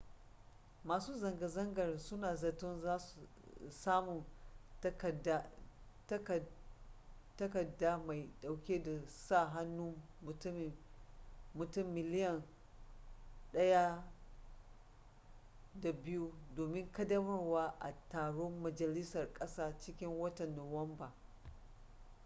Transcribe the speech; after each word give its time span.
masu 0.83 1.13
zanga-zangar 1.17 1.99
suna 1.99 2.35
zaton 2.35 2.99
samun 3.69 4.25
takaddama 6.07 6.43
mai 8.07 8.29
dauke 8.41 8.83
da 8.83 9.07
sa 9.07 9.45
hannun 9.45 9.95
mutum 11.53 11.85
miliyan 11.93 12.43
1.2 13.53 16.31
domin 16.55 16.91
kaddamarwa 16.91 17.75
a 17.79 17.93
taron 18.09 18.51
majalisar 18.61 19.33
kasa 19.33 19.77
cikin 19.77 20.09
watan 20.19 20.55
nuwamba 20.55 21.13